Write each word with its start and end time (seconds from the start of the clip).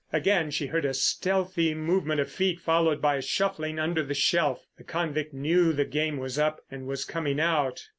Again 0.11 0.49
she 0.49 0.65
heard 0.65 0.83
a 0.83 0.95
stealthy 0.95 1.75
movement 1.75 2.19
of 2.19 2.31
feet 2.31 2.59
followed 2.59 3.03
by 3.03 3.17
a 3.17 3.21
shuffling 3.21 3.77
under 3.77 4.01
the 4.01 4.15
shelf. 4.15 4.65
The 4.79 4.83
convict 4.83 5.31
knew 5.31 5.73
the 5.73 5.85
game 5.85 6.17
was 6.17 6.39
up 6.39 6.59
and 6.71 6.87
was 6.87 7.05
coming 7.05 7.39
out. 7.39 7.87